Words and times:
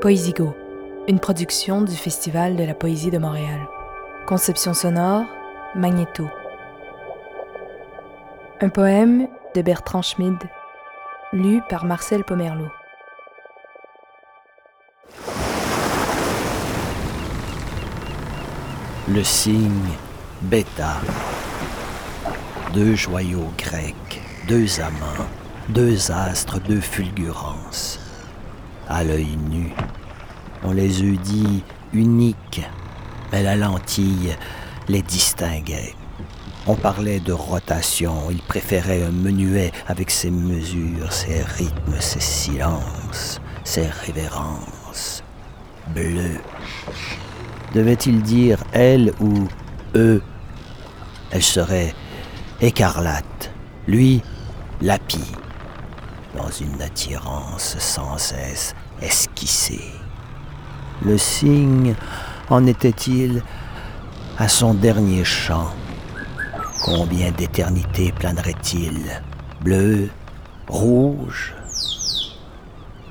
Poésigo, 0.00 0.56
une 1.08 1.20
production 1.20 1.82
du 1.82 1.94
Festival 1.94 2.56
de 2.56 2.64
la 2.64 2.72
Poésie 2.72 3.10
de 3.10 3.18
Montréal. 3.18 3.68
Conception 4.26 4.72
sonore, 4.72 5.26
Magnéto. 5.74 6.26
Un 8.62 8.70
poème 8.70 9.28
de 9.54 9.60
Bertrand 9.60 10.00
Schmid, 10.00 10.38
lu 11.34 11.60
par 11.68 11.84
Marcel 11.84 12.24
Pomerleau. 12.24 12.70
Le 19.06 19.22
signe 19.22 19.92
bêta. 20.40 20.96
Deux 22.72 22.94
joyaux 22.94 23.52
grecs, 23.58 24.22
deux 24.48 24.80
amants, 24.80 25.26
deux 25.68 26.10
astres, 26.10 26.58
deux 26.58 26.80
fulgurances. 26.80 28.09
À 28.92 29.04
l'œil 29.04 29.36
nu, 29.48 29.72
on 30.64 30.72
les 30.72 31.04
eût 31.04 31.16
dit 31.16 31.62
uniques, 31.92 32.60
mais 33.30 33.40
la 33.44 33.54
lentille 33.54 34.34
les 34.88 35.00
distinguait. 35.00 35.94
On 36.66 36.74
parlait 36.74 37.20
de 37.20 37.32
rotation, 37.32 38.32
il 38.32 38.42
préférait 38.42 39.04
un 39.04 39.12
menuet 39.12 39.70
avec 39.86 40.10
ses 40.10 40.32
mesures, 40.32 41.12
ses 41.12 41.40
rythmes, 41.40 42.00
ses 42.00 42.18
silences, 42.18 43.40
ses 43.62 43.86
révérences. 43.86 45.22
Bleu. 45.94 46.40
Devait-il 47.72 48.22
dire 48.22 48.58
elle 48.72 49.12
ou 49.20 49.46
eux? 49.94 50.20
Elle 51.30 51.44
serait 51.44 51.94
écarlate, 52.60 53.52
lui 53.86 54.20
lapis, 54.82 55.32
dans 56.36 56.50
une 56.50 56.82
attirance 56.82 57.76
sans 57.78 58.18
cesse 58.18 58.74
esquissée. 59.00 59.90
Le 61.02 61.16
signe 61.16 61.94
en 62.48 62.66
était-il 62.66 63.42
à 64.38 64.48
son 64.48 64.74
dernier 64.74 65.24
chant? 65.24 65.70
Combien 66.82 67.30
d'éternités 67.30 68.12
planerait-il? 68.12 69.22
Bleu, 69.60 70.10
rouge? 70.68 71.54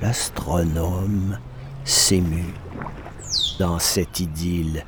L'astronome 0.01 1.37
s'émut 1.83 2.53
dans 3.59 3.79
cette 3.79 4.19
idylle 4.19 4.85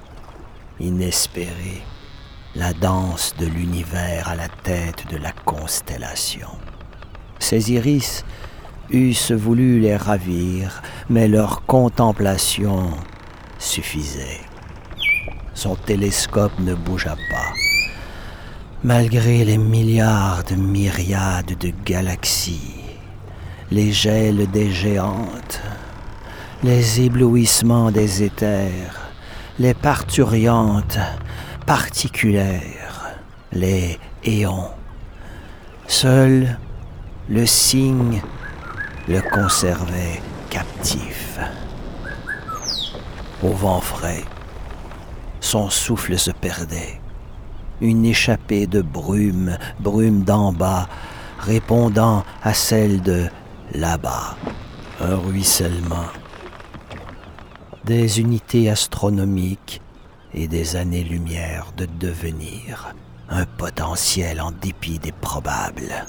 inespérée, 0.80 1.84
la 2.56 2.74
danse 2.74 3.36
de 3.38 3.46
l'univers 3.46 4.30
à 4.30 4.36
la 4.36 4.48
tête 4.48 5.06
de 5.12 5.18
la 5.18 5.32
constellation. 5.32 6.50
Ses 7.40 7.72
iris 7.72 8.24
eussent 8.92 9.32
voulu 9.32 9.80
les 9.80 9.96
ravir, 9.96 10.82
mais 11.10 11.28
leur 11.28 11.66
contemplation 11.66 12.92
suffisait. 13.60 14.42
Son 15.54 15.76
télescope 15.76 16.58
ne 16.60 16.74
bougea 16.74 17.16
pas 17.30 17.54
malgré 18.84 19.46
les 19.46 19.60
milliards 19.60 20.44
de 20.44 20.56
myriades 20.56 21.56
de 21.60 21.72
galaxies, 21.86 22.82
les 23.70 23.92
gels 23.92 24.50
des 24.50 24.72
géantes, 24.72 25.62
les 26.64 27.02
éblouissements 27.02 27.92
des 27.92 28.24
éthers, 28.24 29.12
les 29.60 29.76
parturiantes 29.76 30.98
particulières, 31.68 33.12
les 33.52 34.00
éons. 34.24 34.72
Seul 35.86 36.58
le 37.30 37.46
signe 37.46 38.22
le 39.12 39.22
conservait 39.22 40.22
captif. 40.50 41.38
Au 43.44 43.50
vent 43.50 43.82
frais, 43.82 44.24
son 45.42 45.70
souffle 45.70 46.18
se 46.18 46.32
perdait 46.32 47.02
une 47.82 48.06
échappée 48.06 48.68
de 48.68 48.82
brume, 48.82 49.58
brume 49.80 50.24
d'en 50.24 50.54
bas, 50.54 50.88
répondant 51.40 52.24
à 52.42 52.54
celle 52.54 53.02
de 53.02 53.28
là-bas. 53.74 54.38
Un 55.02 55.16
ruissellement. 55.18 56.08
Des 57.84 58.22
unités 58.22 58.70
astronomiques 58.70 59.82
et 60.34 60.48
des 60.48 60.76
années-lumière 60.78 61.74
de 61.76 61.86
devenir. 62.00 62.94
Un 63.30 63.46
potentiel 63.46 64.40
en 64.40 64.52
dépit 64.52 65.00
des 65.00 65.12
probables. 65.12 66.06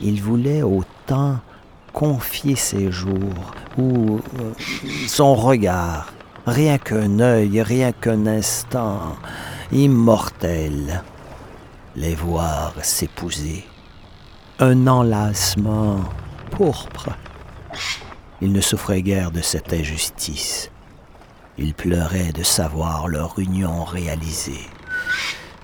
Il 0.00 0.22
voulait 0.22 0.62
autant 0.62 1.38
confier 1.92 2.56
ses 2.56 2.90
jours 2.90 3.54
ou 3.78 4.20
euh, 4.40 4.52
son 5.06 5.34
regard 5.34 6.12
rien 6.46 6.78
qu'un 6.78 7.20
œil, 7.20 7.62
rien 7.62 7.92
qu'un 7.92 8.26
instant, 8.26 9.16
immortel, 9.72 11.02
les 11.96 12.14
voir 12.14 12.74
s'épouser. 12.82 13.64
Un 14.58 14.86
enlacement 14.86 16.00
pourpre. 16.50 17.10
Il 18.40 18.52
ne 18.52 18.60
souffrait 18.60 19.02
guère 19.02 19.30
de 19.30 19.40
cette 19.40 19.72
injustice. 19.72 20.70
Il 21.56 21.74
pleurait 21.74 22.32
de 22.32 22.42
savoir 22.42 23.08
leur 23.08 23.38
union 23.38 23.84
réalisée. 23.84 24.66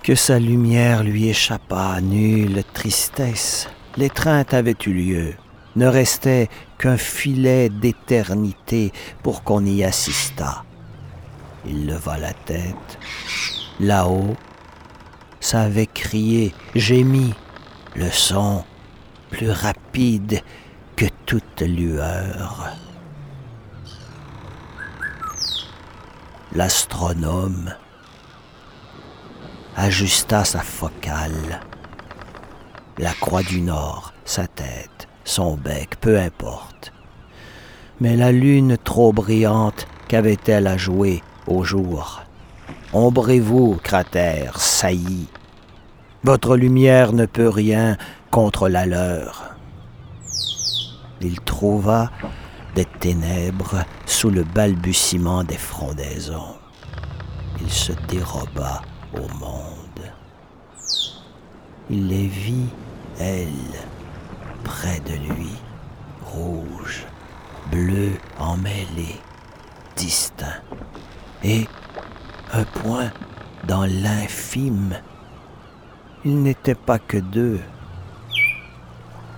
Que 0.02 0.14
sa 0.14 0.38
lumière 0.38 1.02
lui 1.02 1.28
échappa, 1.28 2.00
nulle 2.00 2.62
tristesse. 2.72 3.68
L'étreinte 3.96 4.54
avait 4.54 4.76
eu 4.86 4.92
lieu. 4.92 5.34
Ne 5.76 5.86
restait 5.86 6.48
qu'un 6.78 6.96
filet 6.96 7.68
d'éternité 7.68 8.92
pour 9.22 9.42
qu'on 9.42 9.64
y 9.64 9.84
assistât. 9.84 10.64
Il 11.66 11.86
leva 11.86 12.18
la 12.18 12.32
tête. 12.32 12.98
Là-haut, 13.78 14.36
ça 15.40 15.62
avait 15.62 15.86
crié, 15.86 16.54
gémi, 16.74 17.34
le 17.94 18.10
son 18.10 18.64
plus 19.30 19.50
rapide 19.50 20.42
que 20.96 21.06
toute 21.26 21.62
lueur. 21.62 22.76
L'astronome 26.52 27.74
ajusta 29.76 30.44
sa 30.44 30.60
focale. 30.60 31.60
La 33.00 33.14
croix 33.14 33.42
du 33.42 33.62
Nord, 33.62 34.12
sa 34.26 34.46
tête, 34.46 35.08
son 35.24 35.56
bec, 35.56 35.98
peu 36.02 36.18
importe. 36.20 36.92
Mais 37.98 38.14
la 38.14 38.30
lune 38.30 38.76
trop 38.76 39.10
brillante 39.10 39.86
qu'avait-elle 40.06 40.66
à 40.66 40.76
jouer 40.76 41.22
au 41.46 41.64
jour? 41.64 42.20
Ombrez-vous, 42.92 43.80
cratère 43.82 44.60
saillis. 44.60 45.28
Votre 46.24 46.58
lumière 46.58 47.14
ne 47.14 47.24
peut 47.24 47.48
rien 47.48 47.96
contre 48.30 48.68
la 48.68 48.84
leur. 48.84 49.54
Il 51.22 51.40
trouva 51.40 52.10
des 52.74 52.84
ténèbres 52.84 53.82
sous 54.04 54.28
le 54.28 54.44
balbutiement 54.44 55.42
des 55.42 55.56
frondaisons. 55.56 56.54
Il 57.62 57.70
se 57.70 57.92
déroba 58.08 58.82
au 59.14 59.26
monde. 59.38 60.12
Il 61.88 62.08
les 62.08 62.26
vit, 62.26 62.68
elles, 63.20 63.78
près 64.64 64.98
de 65.00 65.14
lui, 65.32 65.52
rouges, 66.24 67.04
bleus 67.70 68.14
emmêlés, 68.38 69.20
distincts 69.94 70.62
et 71.44 71.66
un 72.52 72.64
point 72.64 73.10
dans 73.66 73.84
l'infime. 73.84 74.96
Il 76.24 76.42
n'était 76.42 76.74
pas 76.74 76.98
que 76.98 77.18
deux. 77.18 77.60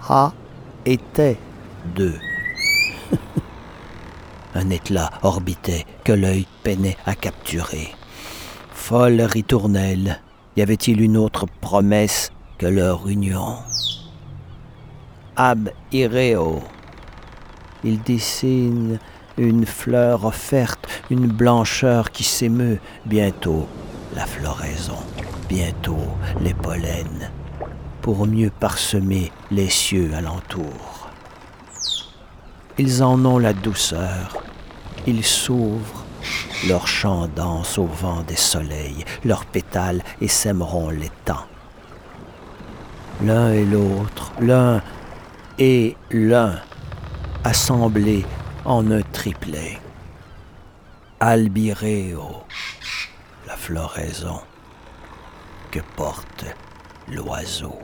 A 0.09 0.33
était 0.85 1.39
deux. 1.95 2.19
un 4.55 4.71
éclat 4.71 5.11
orbitait 5.23 5.87
que 6.05 6.13
l'œil 6.13 6.47
peinait 6.63 6.97
à 7.05 7.15
capturer. 7.15 7.95
Folle 8.73 9.21
ritournelle, 9.21 10.21
y 10.57 10.63
avait-il 10.63 11.01
une 11.01 11.17
autre 11.17 11.47
promesse 11.61 12.33
leur 12.71 13.09
union 13.09 13.57
Ab 15.37 15.71
ireo. 15.93 16.63
Il 17.85 18.03
dessine 18.03 18.99
une 19.39 19.67
fleur 19.67 20.25
offerte, 20.25 20.87
une 21.11 21.27
blancheur 21.27 22.11
qui 22.11 22.23
s'émeut, 22.23 22.79
bientôt 23.07 23.67
la 24.15 24.27
floraison, 24.27 24.99
bientôt 25.49 26.07
les 26.41 26.55
pollens, 26.55 27.31
pour 28.03 28.27
mieux 28.27 28.51
parsemer 28.51 29.33
les 29.51 29.71
cieux 29.71 30.11
alentour. 30.15 31.09
Ils 32.79 33.03
en 33.03 33.25
ont 33.25 33.39
la 33.39 33.55
douceur, 33.55 34.37
ils 35.07 35.25
s'ouvrent, 35.25 36.05
leur 36.69 36.87
chant 36.87 37.27
danse 37.35 37.79
au 37.79 37.87
vent 37.87 38.23
des 38.23 38.37
soleils, 38.37 39.05
leurs 39.25 39.47
pétales 39.47 40.03
essaimeront 40.21 40.91
les 40.91 41.11
temps. 41.25 41.47
L'un 43.25 43.53
et 43.53 43.65
l'autre, 43.65 44.33
l'un 44.41 44.83
et 45.57 45.97
l'un, 46.11 46.59
assemblés 47.45 48.27
en 48.65 48.91
un 48.91 49.03
triplet. 49.13 49.79
Albireo, 51.21 52.43
la 53.47 53.57
floraison 53.57 54.41
que 55.71 55.79
porte 55.95 56.47
l'oiseau. 57.09 57.79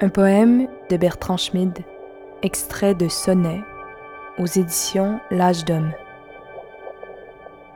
Un 0.00 0.10
poème 0.10 0.68
de 0.90 0.96
Bertrand 0.96 1.36
Schmid, 1.36 1.76
extrait 2.42 2.94
de 2.94 3.08
Sonnet, 3.08 3.62
aux 4.38 4.46
éditions 4.46 5.18
L'Âge 5.32 5.64
d'Homme. 5.64 5.90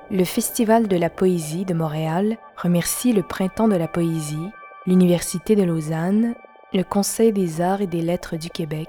Le 0.08 0.22
Festival 0.22 0.86
de 0.86 0.96
la 0.96 1.10
poésie 1.10 1.64
de 1.64 1.74
Montréal 1.74 2.36
remercie 2.56 3.12
le 3.12 3.24
Printemps 3.24 3.66
de 3.66 3.74
la 3.74 3.88
poésie, 3.88 4.48
l'Université 4.86 5.56
de 5.56 5.64
Lausanne, 5.64 6.36
le 6.72 6.84
Conseil 6.84 7.32
des 7.32 7.60
arts 7.60 7.80
et 7.80 7.88
des 7.88 8.02
lettres 8.02 8.36
du 8.36 8.50
Québec, 8.50 8.88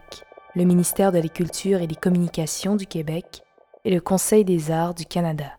le 0.54 0.66
ministère 0.66 1.12
de 1.12 1.18
la 1.18 1.28
Culture 1.28 1.82
et 1.82 1.88
des 1.88 1.96
Communications 1.96 2.76
du 2.76 2.86
Québec 2.86 3.42
et 3.84 3.90
le 3.90 4.00
Conseil 4.00 4.46
des 4.46 4.70
arts 4.70 4.94
du 4.94 5.08
Canada. 5.08 5.58